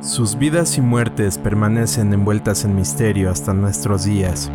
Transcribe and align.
Sus 0.00 0.38
vidas 0.38 0.76
y 0.78 0.82
muertes 0.82 1.38
permanecen 1.38 2.12
envueltas 2.12 2.64
en 2.64 2.76
misterio 2.76 3.30
hasta 3.30 3.54
nuestros 3.54 4.04
días. 4.04 4.50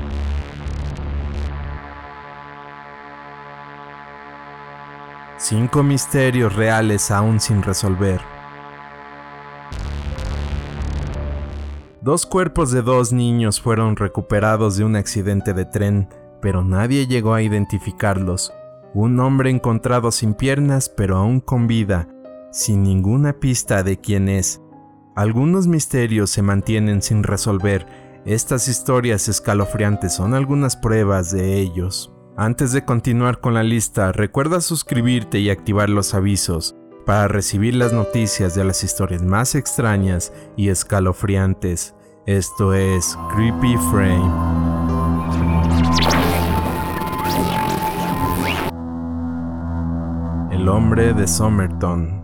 Cinco 5.37 5.83
misterios 5.83 6.55
reales 6.55 7.11
aún 7.11 7.39
sin 7.39 7.63
resolver. 7.63 8.21
Dos 12.01 12.25
cuerpos 12.25 12.71
de 12.71 12.81
dos 12.81 13.11
niños 13.11 13.59
fueron 13.59 13.95
recuperados 13.95 14.77
de 14.77 14.85
un 14.85 14.95
accidente 14.95 15.53
de 15.53 15.65
tren, 15.65 16.07
pero 16.41 16.63
nadie 16.63 17.07
llegó 17.07 17.33
a 17.33 17.41
identificarlos. 17.41 18.53
Un 18.93 19.19
hombre 19.19 19.49
encontrado 19.49 20.11
sin 20.11 20.33
piernas, 20.33 20.89
pero 20.89 21.17
aún 21.17 21.39
con 21.39 21.67
vida, 21.67 22.07
sin 22.51 22.83
ninguna 22.83 23.33
pista 23.33 23.83
de 23.83 23.97
quién 23.97 24.29
es. 24.29 24.61
Algunos 25.15 25.67
misterios 25.67 26.29
se 26.29 26.41
mantienen 26.41 27.01
sin 27.01 27.23
resolver. 27.23 27.85
Estas 28.25 28.69
historias 28.69 29.27
escalofriantes 29.27 30.13
son 30.13 30.33
algunas 30.33 30.77
pruebas 30.77 31.31
de 31.31 31.59
ellos. 31.59 32.13
Antes 32.37 32.71
de 32.71 32.85
continuar 32.85 33.41
con 33.41 33.53
la 33.53 33.63
lista, 33.63 34.13
recuerda 34.13 34.61
suscribirte 34.61 35.39
y 35.39 35.49
activar 35.49 35.89
los 35.89 36.13
avisos 36.13 36.75
para 37.05 37.27
recibir 37.27 37.75
las 37.75 37.91
noticias 37.91 38.55
de 38.55 38.63
las 38.63 38.85
historias 38.85 39.21
más 39.21 39.53
extrañas 39.53 40.31
y 40.55 40.69
escalofriantes. 40.69 41.93
Esto 42.25 42.73
es 42.73 43.17
Creepy 43.35 43.75
Frame. 43.91 44.31
El 50.51 50.69
hombre 50.69 51.13
de 51.13 51.27
Somerton. 51.27 52.20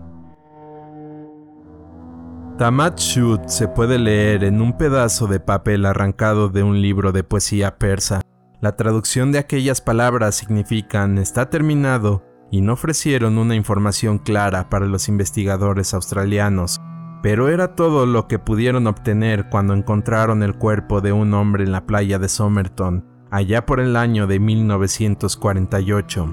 Tamat 2.58 2.98
Shud 2.98 3.42
se 3.46 3.68
puede 3.68 4.00
leer 4.00 4.42
en 4.42 4.60
un 4.60 4.76
pedazo 4.76 5.28
de 5.28 5.38
papel 5.38 5.86
arrancado 5.86 6.48
de 6.48 6.64
un 6.64 6.82
libro 6.82 7.12
de 7.12 7.22
poesía 7.22 7.78
persa. 7.78 8.20
La 8.60 8.74
traducción 8.74 9.30
de 9.30 9.38
aquellas 9.38 9.80
palabras 9.80 10.34
significan 10.34 11.18
está 11.18 11.50
terminado 11.50 12.24
y 12.50 12.60
no 12.60 12.72
ofrecieron 12.72 13.38
una 13.38 13.54
información 13.54 14.18
clara 14.18 14.68
para 14.70 14.86
los 14.86 15.08
investigadores 15.08 15.94
australianos, 15.94 16.80
pero 17.22 17.48
era 17.48 17.76
todo 17.76 18.06
lo 18.06 18.26
que 18.26 18.40
pudieron 18.40 18.88
obtener 18.88 19.48
cuando 19.50 19.72
encontraron 19.72 20.42
el 20.42 20.56
cuerpo 20.56 21.00
de 21.00 21.12
un 21.12 21.34
hombre 21.34 21.62
en 21.62 21.70
la 21.70 21.86
playa 21.86 22.18
de 22.18 22.28
Somerton, 22.28 23.06
allá 23.30 23.66
por 23.66 23.78
el 23.78 23.94
año 23.94 24.26
de 24.26 24.40
1948. 24.40 26.26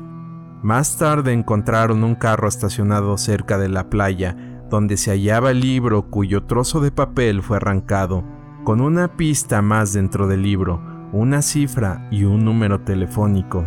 Más 0.64 0.98
tarde 0.98 1.34
encontraron 1.34 2.04
un 2.04 2.16
carro 2.16 2.48
estacionado 2.48 3.20
cerca 3.20 3.60
de 3.60 3.70
la 3.70 3.92
playa, 3.92 4.55
donde 4.76 4.98
se 4.98 5.12
hallaba 5.12 5.52
el 5.52 5.62
libro 5.62 6.10
cuyo 6.10 6.44
trozo 6.44 6.82
de 6.82 6.92
papel 6.92 7.42
fue 7.42 7.56
arrancado, 7.56 8.26
con 8.66 8.82
una 8.82 9.16
pista 9.16 9.62
más 9.62 9.94
dentro 9.94 10.28
del 10.28 10.42
libro, 10.42 10.82
una 11.14 11.42
cifra 11.42 12.10
y 12.12 12.26
un 12.26 12.44
número 12.44 12.82
telefónico. 12.82 13.64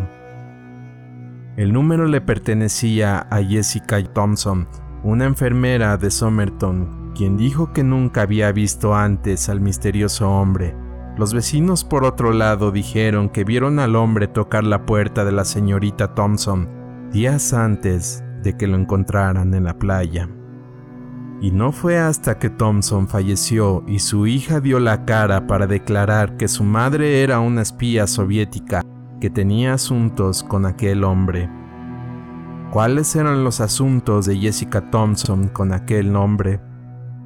El 1.56 1.72
número 1.72 2.06
le 2.06 2.20
pertenecía 2.20 3.26
a 3.30 3.42
Jessica 3.42 4.04
Thompson, 4.04 4.68
una 5.02 5.24
enfermera 5.24 5.96
de 5.96 6.10
Somerton, 6.10 7.12
quien 7.14 7.38
dijo 7.38 7.72
que 7.72 7.82
nunca 7.82 8.20
había 8.20 8.52
visto 8.52 8.94
antes 8.94 9.48
al 9.48 9.62
misterioso 9.62 10.30
hombre. 10.30 10.76
Los 11.16 11.32
vecinos 11.32 11.84
por 11.84 12.04
otro 12.04 12.34
lado 12.34 12.70
dijeron 12.70 13.30
que 13.30 13.44
vieron 13.44 13.78
al 13.78 13.96
hombre 13.96 14.28
tocar 14.28 14.62
la 14.62 14.84
puerta 14.84 15.24
de 15.24 15.32
la 15.32 15.46
señorita 15.46 16.14
Thompson 16.14 16.68
días 17.10 17.54
antes 17.54 18.22
de 18.42 18.58
que 18.58 18.66
lo 18.66 18.76
encontraran 18.76 19.54
en 19.54 19.64
la 19.64 19.78
playa. 19.78 20.28
Y 21.40 21.52
no 21.52 21.70
fue 21.70 21.98
hasta 21.98 22.38
que 22.38 22.50
Thompson 22.50 23.06
falleció 23.06 23.84
y 23.86 24.00
su 24.00 24.26
hija 24.26 24.60
dio 24.60 24.80
la 24.80 25.04
cara 25.04 25.46
para 25.46 25.66
declarar 25.66 26.36
que 26.36 26.48
su 26.48 26.64
madre 26.64 27.22
era 27.22 27.38
una 27.38 27.62
espía 27.62 28.06
soviética 28.06 28.82
que 29.20 29.30
tenía 29.30 29.74
asuntos 29.74 30.42
con 30.42 30.66
aquel 30.66 31.04
hombre. 31.04 31.48
¿Cuáles 32.72 33.14
eran 33.16 33.44
los 33.44 33.60
asuntos 33.60 34.26
de 34.26 34.36
Jessica 34.36 34.90
Thompson 34.90 35.48
con 35.48 35.72
aquel 35.72 36.12
nombre? 36.12 36.60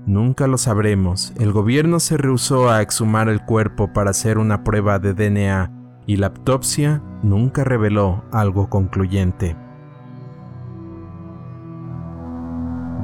Nunca 0.06 0.46
lo 0.46 0.58
sabremos. 0.58 1.32
El 1.38 1.52
gobierno 1.52 2.00
se 2.00 2.16
rehusó 2.16 2.70
a 2.70 2.82
exhumar 2.82 3.28
el 3.28 3.44
cuerpo 3.44 3.92
para 3.92 4.10
hacer 4.10 4.38
una 4.38 4.62
prueba 4.62 4.98
de 4.98 5.14
DNA 5.14 5.70
y 6.06 6.16
la 6.16 6.28
autopsia 6.28 7.02
nunca 7.22 7.64
reveló 7.64 8.24
algo 8.30 8.68
concluyente. 8.68 9.56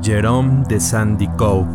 Jerome 0.00 0.62
de 0.68 0.78
Sandy 0.78 1.26
Cove. 1.36 1.66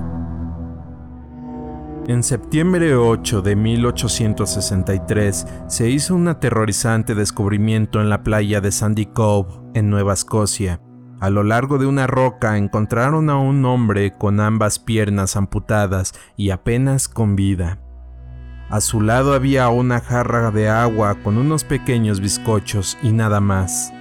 En 2.08 2.24
septiembre 2.24 2.96
8 2.96 3.42
de 3.42 3.56
1863 3.58 5.46
se 5.68 5.90
hizo 5.90 6.16
un 6.16 6.30
aterrorizante 6.30 7.16
descubrimiento 7.16 8.00
en 8.00 8.10
la 8.10 8.24
playa 8.24 8.62
de 8.62 8.72
Sandy 8.72 9.08
Cove, 9.08 9.54
en 9.74 9.90
Nueva 9.90 10.14
Escocia. 10.14 10.80
A 11.20 11.30
lo 11.30 11.44
largo 11.44 11.78
de 11.78 11.86
una 11.86 12.08
roca 12.08 12.58
encontraron 12.58 13.30
a 13.30 13.38
un 13.38 13.66
hombre 13.66 14.14
con 14.18 14.40
ambas 14.40 14.80
piernas 14.80 15.36
amputadas 15.36 16.14
y 16.38 16.52
apenas 16.52 17.10
con 17.10 17.36
vida. 17.36 17.80
A 18.70 18.80
su 18.80 19.02
lado 19.02 19.34
había 19.34 19.68
una 19.68 20.00
jarra 20.00 20.50
de 20.52 20.70
agua 20.70 21.16
con 21.24 21.38
unos 21.38 21.66
pequeños 21.66 22.22
bizcochos 22.22 22.98
y 23.04 23.12
nada 23.12 23.42
más. 23.42 23.94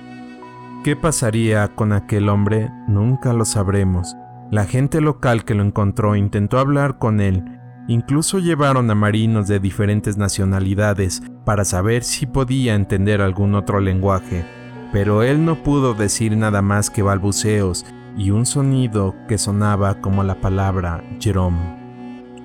¿Qué 0.84 0.96
pasaría 0.96 1.68
con 1.68 1.92
aquel 1.92 2.28
hombre? 2.28 2.68
Nunca 2.88 3.32
lo 3.32 3.44
sabremos. 3.44 4.16
La 4.50 4.64
gente 4.64 5.00
local 5.00 5.44
que 5.44 5.54
lo 5.54 5.62
encontró 5.62 6.16
intentó 6.16 6.58
hablar 6.58 6.98
con 6.98 7.20
él, 7.20 7.60
incluso 7.86 8.40
llevaron 8.40 8.90
a 8.90 8.96
marinos 8.96 9.46
de 9.46 9.60
diferentes 9.60 10.16
nacionalidades 10.16 11.22
para 11.44 11.64
saber 11.64 12.02
si 12.02 12.26
podía 12.26 12.74
entender 12.74 13.20
algún 13.20 13.54
otro 13.54 13.78
lenguaje, 13.78 14.44
pero 14.92 15.22
él 15.22 15.44
no 15.44 15.62
pudo 15.62 15.94
decir 15.94 16.36
nada 16.36 16.62
más 16.62 16.90
que 16.90 17.02
balbuceos 17.02 17.86
y 18.16 18.32
un 18.32 18.44
sonido 18.44 19.14
que 19.28 19.38
sonaba 19.38 20.00
como 20.00 20.24
la 20.24 20.40
palabra 20.40 21.04
Jerome. 21.20 21.78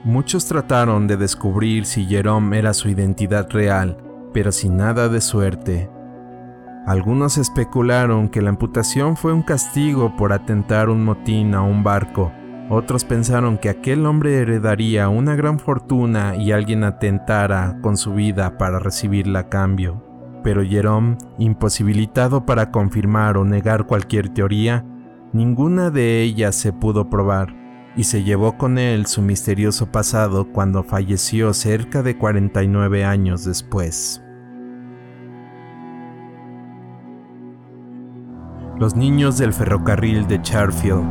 Muchos 0.03 0.45
trataron 0.45 1.07
de 1.07 1.17
descubrir 1.17 1.87
si 1.87 2.05
Jerome 2.05 2.59
era 2.59 2.75
su 2.75 2.87
identidad 2.87 3.49
real, 3.49 3.97
pero 4.31 4.51
sin 4.51 4.77
nada 4.77 5.09
de 5.09 5.21
suerte. 5.21 5.89
Algunos 6.87 7.37
especularon 7.37 8.29
que 8.29 8.41
la 8.41 8.47
amputación 8.47 9.17
fue 9.17 9.33
un 9.33 9.41
castigo 9.41 10.15
por 10.15 10.31
atentar 10.31 10.87
un 10.87 11.03
motín 11.03 11.53
a 11.53 11.61
un 11.61 11.83
barco. 11.83 12.31
Otros 12.69 13.03
pensaron 13.03 13.57
que 13.57 13.67
aquel 13.67 14.05
hombre 14.05 14.37
heredaría 14.37 15.09
una 15.09 15.35
gran 15.35 15.59
fortuna 15.59 16.37
y 16.37 16.53
alguien 16.53 16.85
atentara 16.85 17.77
con 17.81 17.97
su 17.97 18.13
vida 18.13 18.57
para 18.57 18.79
recibirla 18.79 19.39
a 19.39 19.49
cambio. 19.49 20.01
Pero 20.45 20.63
Jerome, 20.63 21.17
imposibilitado 21.37 22.45
para 22.45 22.71
confirmar 22.71 23.35
o 23.35 23.43
negar 23.43 23.85
cualquier 23.85 24.29
teoría, 24.29 24.85
ninguna 25.33 25.91
de 25.91 26.21
ellas 26.21 26.55
se 26.55 26.71
pudo 26.71 27.09
probar, 27.09 27.53
y 27.97 28.05
se 28.05 28.23
llevó 28.23 28.57
con 28.57 28.77
él 28.77 29.07
su 29.07 29.21
misterioso 29.21 29.91
pasado 29.91 30.53
cuando 30.53 30.83
falleció 30.83 31.53
cerca 31.53 32.01
de 32.01 32.17
49 32.17 33.03
años 33.03 33.43
después. 33.43 34.23
Los 38.79 38.95
niños 38.95 39.39
del 39.39 39.53
ferrocarril 39.53 40.27
de 40.27 40.39
Charfield. 40.39 41.03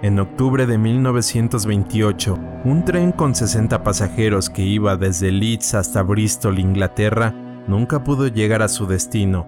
En 0.00 0.18
octubre 0.18 0.64
de 0.64 0.78
1928, 0.78 2.38
un 2.64 2.86
tren 2.86 3.12
con 3.12 3.34
60 3.34 3.82
pasajeros 3.82 4.48
que 4.48 4.62
iba 4.62 4.96
desde 4.96 5.30
Leeds 5.30 5.74
hasta 5.74 6.02
Bristol, 6.02 6.58
Inglaterra, 6.58 7.34
nunca 7.66 8.02
pudo 8.02 8.28
llegar 8.28 8.62
a 8.62 8.68
su 8.68 8.86
destino. 8.86 9.46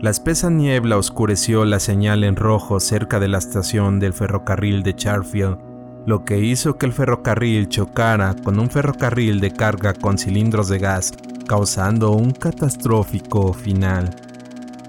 La 0.00 0.10
espesa 0.10 0.50
niebla 0.50 0.96
oscureció 0.96 1.64
la 1.64 1.78
señal 1.78 2.24
en 2.24 2.34
rojo 2.34 2.80
cerca 2.80 3.20
de 3.20 3.28
la 3.28 3.38
estación 3.38 4.00
del 4.00 4.12
ferrocarril 4.12 4.82
de 4.82 4.96
Charfield, 4.96 5.58
lo 6.04 6.24
que 6.24 6.40
hizo 6.40 6.78
que 6.78 6.86
el 6.86 6.94
ferrocarril 6.94 7.68
chocara 7.68 8.34
con 8.42 8.58
un 8.58 8.70
ferrocarril 8.70 9.38
de 9.38 9.52
carga 9.52 9.94
con 9.94 10.18
cilindros 10.18 10.66
de 10.68 10.80
gas, 10.80 11.12
causando 11.46 12.10
un 12.10 12.32
catastrófico 12.32 13.52
final. 13.52 14.25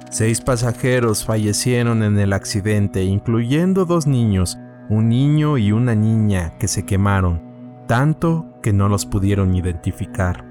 Seis 0.10 0.40
pasajeros 0.40 1.26
fallecieron 1.26 2.02
en 2.02 2.18
el 2.18 2.32
accidente, 2.32 3.04
incluyendo 3.04 3.86
dos 3.86 4.08
niños, 4.08 4.58
un 4.90 5.10
niño 5.10 5.58
y 5.58 5.74
una 5.74 5.96
niña 5.96 6.58
que 6.60 6.70
se 6.70 6.86
quemaron, 6.86 7.42
tanto 7.88 8.58
que 8.64 8.72
no 8.72 8.88
los 8.88 9.06
pudieron 9.06 9.54
identificar. 9.54 10.46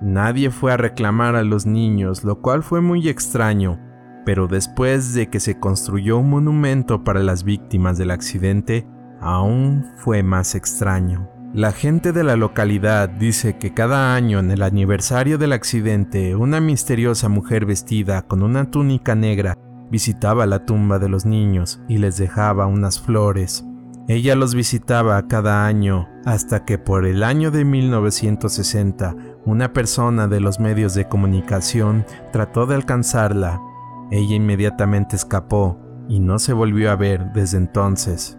Nadie 0.00 0.50
fue 0.50 0.72
a 0.72 0.78
reclamar 0.78 1.36
a 1.36 1.42
los 1.42 1.66
niños, 1.66 2.24
lo 2.24 2.40
cual 2.40 2.62
fue 2.62 2.80
muy 2.80 3.08
extraño, 3.08 3.78
pero 4.24 4.48
después 4.48 5.12
de 5.12 5.28
que 5.28 5.38
se 5.38 5.58
construyó 5.58 6.18
un 6.18 6.30
monumento 6.30 7.04
para 7.04 7.22
las 7.22 7.44
víctimas 7.44 7.98
del 7.98 8.10
accidente, 8.10 8.86
aún 9.20 9.84
fue 9.96 10.22
más 10.22 10.54
extraño. 10.54 11.35
La 11.56 11.72
gente 11.72 12.12
de 12.12 12.22
la 12.22 12.36
localidad 12.36 13.08
dice 13.08 13.56
que 13.56 13.72
cada 13.72 14.14
año 14.14 14.40
en 14.40 14.50
el 14.50 14.60
aniversario 14.60 15.38
del 15.38 15.54
accidente, 15.54 16.36
una 16.36 16.60
misteriosa 16.60 17.30
mujer 17.30 17.64
vestida 17.64 18.20
con 18.20 18.42
una 18.42 18.70
túnica 18.70 19.14
negra 19.14 19.56
visitaba 19.90 20.44
la 20.44 20.66
tumba 20.66 20.98
de 20.98 21.08
los 21.08 21.24
niños 21.24 21.80
y 21.88 21.96
les 21.96 22.18
dejaba 22.18 22.66
unas 22.66 23.00
flores. 23.00 23.64
Ella 24.06 24.34
los 24.34 24.54
visitaba 24.54 25.26
cada 25.28 25.64
año 25.64 26.06
hasta 26.26 26.66
que 26.66 26.76
por 26.76 27.06
el 27.06 27.22
año 27.22 27.50
de 27.50 27.64
1960 27.64 29.16
una 29.46 29.72
persona 29.72 30.28
de 30.28 30.40
los 30.40 30.60
medios 30.60 30.92
de 30.92 31.08
comunicación 31.08 32.04
trató 32.32 32.66
de 32.66 32.74
alcanzarla. 32.74 33.62
Ella 34.10 34.34
inmediatamente 34.34 35.16
escapó 35.16 35.80
y 36.06 36.20
no 36.20 36.38
se 36.38 36.52
volvió 36.52 36.90
a 36.90 36.96
ver 36.96 37.32
desde 37.32 37.56
entonces. 37.56 38.36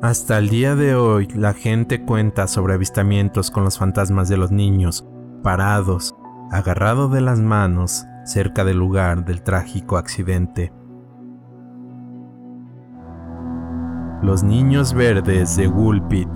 Hasta 0.00 0.38
el 0.38 0.48
día 0.48 0.76
de 0.76 0.94
hoy 0.94 1.26
la 1.34 1.54
gente 1.54 2.04
cuenta 2.04 2.46
sobre 2.46 2.74
avistamientos 2.74 3.50
con 3.50 3.64
los 3.64 3.78
fantasmas 3.78 4.28
de 4.28 4.36
los 4.36 4.52
niños, 4.52 5.04
parados, 5.42 6.14
agarrados 6.52 7.12
de 7.12 7.20
las 7.20 7.40
manos 7.40 8.06
cerca 8.24 8.64
del 8.64 8.78
lugar 8.78 9.24
del 9.24 9.42
trágico 9.42 9.96
accidente. 9.96 10.72
Los 14.22 14.44
Niños 14.44 14.94
Verdes 14.94 15.56
de 15.56 15.66
Woolpit. 15.66 16.28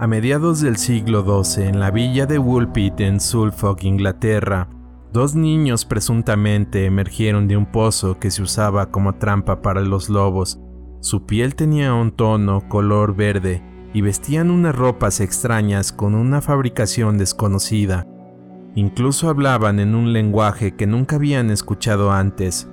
A 0.00 0.06
mediados 0.08 0.60
del 0.60 0.76
siglo 0.78 1.44
XII, 1.44 1.68
en 1.68 1.78
la 1.78 1.92
villa 1.92 2.26
de 2.26 2.40
Woolpit 2.40 2.98
en 3.00 3.20
Suffolk, 3.20 3.84
Inglaterra, 3.84 4.68
dos 5.12 5.36
niños 5.36 5.84
presuntamente 5.84 6.86
emergieron 6.86 7.46
de 7.46 7.56
un 7.56 7.66
pozo 7.66 8.18
que 8.18 8.32
se 8.32 8.42
usaba 8.42 8.90
como 8.90 9.14
trampa 9.14 9.62
para 9.62 9.80
los 9.80 10.08
lobos. 10.08 10.60
Su 11.00 11.26
piel 11.26 11.54
tenía 11.54 11.94
un 11.94 12.10
tono 12.10 12.68
color 12.68 13.14
verde 13.14 13.62
y 13.92 14.00
vestían 14.00 14.50
unas 14.50 14.74
ropas 14.74 15.20
extrañas 15.20 15.92
con 15.92 16.14
una 16.14 16.40
fabricación 16.40 17.18
desconocida. 17.18 18.06
Incluso 18.74 19.28
hablaban 19.28 19.80
en 19.80 19.94
un 19.94 20.12
lenguaje 20.12 20.74
que 20.74 20.86
nunca 20.86 21.16
habían 21.16 21.50
escuchado 21.50 22.12
antes. 22.12 22.68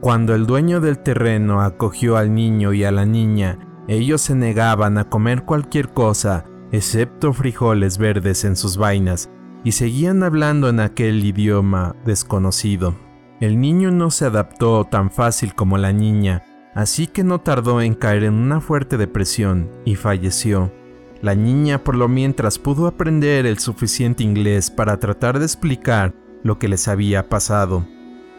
Cuando 0.00 0.34
el 0.34 0.46
dueño 0.46 0.80
del 0.80 0.98
terreno 0.98 1.62
acogió 1.62 2.16
al 2.16 2.34
niño 2.34 2.72
y 2.72 2.84
a 2.84 2.92
la 2.92 3.06
niña, 3.06 3.58
ellos 3.88 4.20
se 4.20 4.34
negaban 4.34 4.98
a 4.98 5.04
comer 5.04 5.44
cualquier 5.44 5.88
cosa, 5.88 6.44
excepto 6.70 7.32
frijoles 7.32 7.96
verdes 7.96 8.44
en 8.44 8.54
sus 8.54 8.76
vainas, 8.76 9.30
y 9.64 9.72
seguían 9.72 10.22
hablando 10.22 10.68
en 10.68 10.80
aquel 10.80 11.24
idioma 11.24 11.96
desconocido. 12.04 12.94
El 13.40 13.60
niño 13.60 13.90
no 13.90 14.10
se 14.10 14.26
adaptó 14.26 14.84
tan 14.84 15.10
fácil 15.10 15.54
como 15.54 15.78
la 15.78 15.92
niña, 15.92 16.42
así 16.78 17.08
que 17.08 17.24
no 17.24 17.40
tardó 17.40 17.80
en 17.82 17.94
caer 17.94 18.22
en 18.22 18.34
una 18.34 18.60
fuerte 18.60 18.96
depresión 18.96 19.68
y 19.84 19.96
falleció. 19.96 20.72
La 21.20 21.34
niña 21.34 21.82
por 21.82 21.96
lo 21.96 22.06
mientras 22.06 22.60
pudo 22.60 22.86
aprender 22.86 23.46
el 23.46 23.58
suficiente 23.58 24.22
inglés 24.22 24.70
para 24.70 25.00
tratar 25.00 25.40
de 25.40 25.44
explicar 25.44 26.14
lo 26.44 26.60
que 26.60 26.68
les 26.68 26.86
había 26.86 27.28
pasado. 27.28 27.84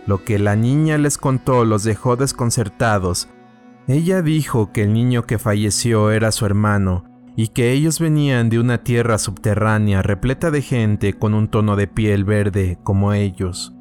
Lo 0.07 0.23
que 0.23 0.39
la 0.39 0.55
niña 0.55 0.97
les 0.97 1.17
contó 1.17 1.65
los 1.65 1.83
dejó 1.83 2.15
desconcertados. 2.15 3.27
Ella 3.89 4.21
dijo 4.21 4.71
que 4.71 4.83
el 4.83 4.93
niño 4.93 5.23
que 5.23 5.37
falleció 5.37 6.09
era 6.09 6.31
su 6.31 6.45
hermano 6.45 7.03
y 7.35 7.49
que 7.49 7.73
ellos 7.73 7.99
venían 7.99 8.49
de 8.49 8.59
una 8.59 8.85
tierra 8.85 9.17
subterránea 9.17 10.01
repleta 10.01 10.49
de 10.49 10.61
gente 10.61 11.11
con 11.11 11.33
un 11.33 11.49
tono 11.49 11.75
de 11.75 11.87
piel 11.87 12.23
verde 12.23 12.79
como 12.83 13.11
ellos, 13.11 13.75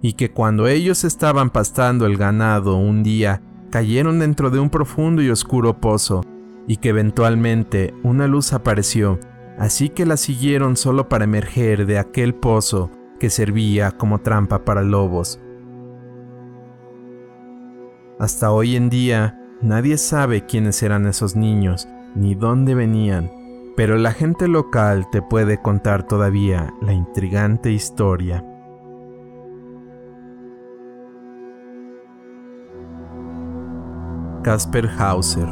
y 0.00 0.14
que 0.14 0.30
cuando 0.30 0.66
ellos 0.66 1.04
estaban 1.04 1.50
pastando 1.50 2.06
el 2.06 2.16
ganado 2.16 2.76
un 2.76 3.02
día 3.02 3.42
cayeron 3.70 4.18
dentro 4.18 4.50
de 4.50 4.58
un 4.58 4.70
profundo 4.70 5.22
y 5.22 5.30
oscuro 5.30 5.80
pozo, 5.80 6.22
y 6.66 6.76
que 6.76 6.90
eventualmente 6.90 7.94
una 8.02 8.26
luz 8.26 8.52
apareció, 8.52 9.18
así 9.58 9.88
que 9.88 10.06
la 10.06 10.16
siguieron 10.16 10.76
solo 10.76 11.08
para 11.08 11.24
emerger 11.24 11.86
de 11.86 11.98
aquel 11.98 12.34
pozo 12.34 12.90
que 13.18 13.30
servía 13.30 13.90
como 13.92 14.20
trampa 14.20 14.64
para 14.64 14.82
lobos. 14.82 15.40
Hasta 18.18 18.50
hoy 18.50 18.76
en 18.76 18.90
día, 18.90 19.40
nadie 19.62 19.96
sabe 19.96 20.44
quiénes 20.44 20.82
eran 20.82 21.06
esos 21.06 21.36
niños 21.36 21.88
ni 22.14 22.34
dónde 22.34 22.74
venían, 22.74 23.30
pero 23.76 23.96
la 23.96 24.12
gente 24.12 24.48
local 24.48 25.06
te 25.10 25.22
puede 25.22 25.62
contar 25.62 26.06
todavía 26.06 26.74
la 26.82 26.92
intrigante 26.92 27.70
historia. 27.70 28.44
Casper 34.48 34.88
Hauser 34.98 35.46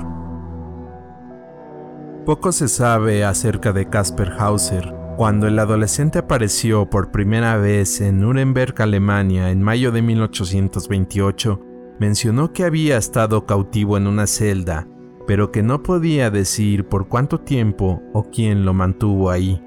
Poco 2.24 2.50
se 2.50 2.66
sabe 2.66 3.26
acerca 3.26 3.74
de 3.74 3.90
Casper 3.90 4.32
Hauser. 4.38 4.90
Cuando 5.18 5.46
el 5.46 5.58
adolescente 5.58 6.20
apareció 6.20 6.88
por 6.88 7.10
primera 7.10 7.58
vez 7.58 8.00
en 8.00 8.22
Nuremberg, 8.22 8.80
Alemania, 8.80 9.50
en 9.50 9.62
mayo 9.62 9.92
de 9.92 10.00
1828, 10.00 11.60
mencionó 12.00 12.54
que 12.54 12.64
había 12.64 12.96
estado 12.96 13.44
cautivo 13.44 13.98
en 13.98 14.06
una 14.06 14.26
celda, 14.26 14.88
pero 15.26 15.52
que 15.52 15.62
no 15.62 15.82
podía 15.82 16.30
decir 16.30 16.88
por 16.88 17.06
cuánto 17.06 17.40
tiempo 17.40 18.02
o 18.14 18.30
quién 18.30 18.64
lo 18.64 18.72
mantuvo 18.72 19.28
ahí. 19.28 19.62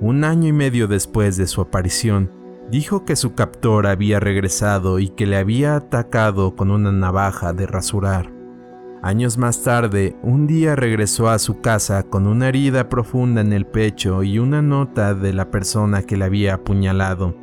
Un 0.00 0.24
año 0.24 0.48
y 0.48 0.52
medio 0.52 0.88
después 0.88 1.36
de 1.36 1.46
su 1.46 1.60
aparición, 1.60 2.32
dijo 2.68 3.04
que 3.04 3.14
su 3.14 3.36
captor 3.36 3.86
había 3.86 4.18
regresado 4.18 4.98
y 4.98 5.08
que 5.10 5.26
le 5.26 5.36
había 5.36 5.76
atacado 5.76 6.56
con 6.56 6.72
una 6.72 6.90
navaja 6.90 7.52
de 7.52 7.68
rasurar. 7.68 8.41
Años 9.02 9.36
más 9.36 9.64
tarde, 9.64 10.14
un 10.22 10.46
día 10.46 10.76
regresó 10.76 11.28
a 11.28 11.40
su 11.40 11.60
casa 11.60 12.04
con 12.04 12.28
una 12.28 12.48
herida 12.48 12.88
profunda 12.88 13.40
en 13.40 13.52
el 13.52 13.66
pecho 13.66 14.22
y 14.22 14.38
una 14.38 14.62
nota 14.62 15.12
de 15.12 15.32
la 15.32 15.50
persona 15.50 16.02
que 16.02 16.16
le 16.16 16.24
había 16.24 16.54
apuñalado. 16.54 17.36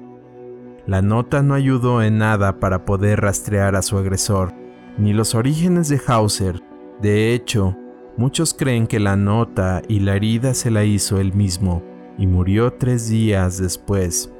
La 0.88 1.02
nota 1.02 1.44
no 1.44 1.56
ayudó 1.56 2.02
en 2.02 2.18
nada 2.18 2.62
para 2.62 2.86
poder 2.86 3.20
rastrear 3.20 3.76
a 3.76 3.82
su 3.82 3.98
agresor, 3.98 4.54
ni 4.98 5.12
los 5.12 5.36
orígenes 5.36 5.90
de 5.90 6.00
Hauser. 6.08 6.64
De 7.02 7.34
hecho, 7.34 7.76
muchos 8.16 8.54
creen 8.54 8.88
que 8.88 9.02
la 9.02 9.18
nota 9.18 9.82
y 9.90 10.00
la 10.00 10.16
herida 10.16 10.54
se 10.54 10.72
la 10.72 10.86
hizo 10.86 11.20
él 11.20 11.34
mismo, 11.34 11.84
y 12.18 12.26
murió 12.26 12.72
tres 12.72 13.10
días 13.10 13.58
después. 13.58 14.34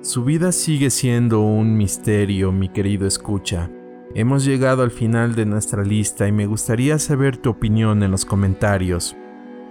Su 0.00 0.24
vida 0.24 0.50
sigue 0.50 0.88
siendo 0.88 1.42
un 1.42 1.76
misterio, 1.76 2.52
mi 2.52 2.70
querido 2.70 3.06
escucha. 3.06 3.70
Hemos 4.14 4.44
llegado 4.44 4.82
al 4.82 4.90
final 4.90 5.34
de 5.34 5.44
nuestra 5.44 5.82
lista 5.82 6.28
y 6.28 6.32
me 6.32 6.46
gustaría 6.46 6.98
saber 6.98 7.36
tu 7.36 7.50
opinión 7.50 8.02
en 8.02 8.10
los 8.10 8.24
comentarios. 8.24 9.16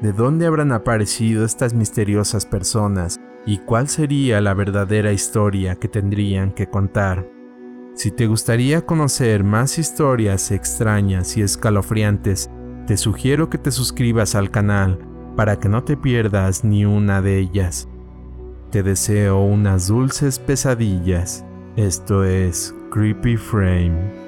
¿De 0.01 0.11
dónde 0.11 0.45
habrán 0.45 0.71
aparecido 0.71 1.45
estas 1.45 1.73
misteriosas 1.73 2.45
personas? 2.45 3.19
y 3.45 3.57
cuál 3.59 3.87
sería 3.87 4.41
la 4.41 4.53
verdadera 4.53 5.11
historia 5.11 5.75
que 5.75 5.87
tendrían 5.87 6.51
que 6.51 6.67
contar. 6.67 7.27
Si 7.93 8.11
te 8.11 8.27
gustaría 8.27 8.85
conocer 8.85 9.43
más 9.43 9.77
historias 9.77 10.51
extrañas 10.51 11.37
y 11.37 11.41
escalofriantes, 11.41 12.49
te 12.87 12.97
sugiero 12.97 13.49
que 13.49 13.57
te 13.57 13.71
suscribas 13.71 14.35
al 14.35 14.49
canal 14.49 14.99
para 15.35 15.59
que 15.59 15.69
no 15.69 15.83
te 15.83 15.97
pierdas 15.97 16.63
ni 16.63 16.85
una 16.85 17.21
de 17.21 17.39
ellas. 17.39 17.87
Te 18.71 18.81
deseo 18.81 19.43
unas 19.43 19.87
dulces 19.87 20.39
pesadillas. 20.39 21.45
Esto 21.75 22.23
es 22.23 22.73
Creepy 22.91 23.37
Frame. 23.37 24.22